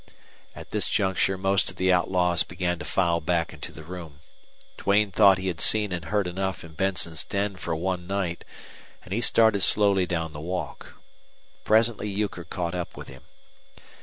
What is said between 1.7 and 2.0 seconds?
the